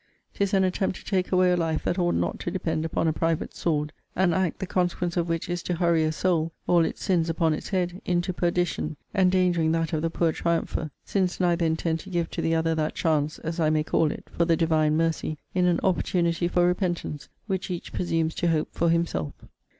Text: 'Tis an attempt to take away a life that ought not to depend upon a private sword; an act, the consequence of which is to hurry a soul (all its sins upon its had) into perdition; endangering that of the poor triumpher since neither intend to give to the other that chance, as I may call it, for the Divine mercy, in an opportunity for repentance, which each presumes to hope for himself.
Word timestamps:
'Tis 0.33 0.51
an 0.55 0.63
attempt 0.63 0.95
to 0.97 1.05
take 1.05 1.31
away 1.31 1.51
a 1.51 1.55
life 1.55 1.83
that 1.83 1.99
ought 1.99 2.15
not 2.15 2.39
to 2.39 2.49
depend 2.49 2.83
upon 2.83 3.07
a 3.07 3.13
private 3.13 3.53
sword; 3.55 3.93
an 4.15 4.33
act, 4.33 4.57
the 4.57 4.65
consequence 4.65 5.15
of 5.15 5.29
which 5.29 5.47
is 5.47 5.61
to 5.61 5.75
hurry 5.75 6.03
a 6.03 6.11
soul 6.11 6.51
(all 6.65 6.83
its 6.83 7.03
sins 7.03 7.29
upon 7.29 7.53
its 7.53 7.69
had) 7.69 8.01
into 8.03 8.33
perdition; 8.33 8.97
endangering 9.13 9.71
that 9.71 9.93
of 9.93 10.01
the 10.01 10.09
poor 10.09 10.31
triumpher 10.33 10.89
since 11.05 11.39
neither 11.39 11.67
intend 11.67 11.99
to 11.99 12.09
give 12.09 12.31
to 12.31 12.41
the 12.41 12.55
other 12.55 12.73
that 12.73 12.95
chance, 12.95 13.37
as 13.37 13.59
I 13.59 13.69
may 13.69 13.83
call 13.83 14.09
it, 14.11 14.27
for 14.31 14.43
the 14.43 14.57
Divine 14.57 14.97
mercy, 14.97 15.37
in 15.53 15.67
an 15.67 15.79
opportunity 15.83 16.47
for 16.47 16.65
repentance, 16.65 17.29
which 17.45 17.69
each 17.69 17.93
presumes 17.93 18.33
to 18.33 18.47
hope 18.47 18.69
for 18.73 18.89
himself. 18.89 19.33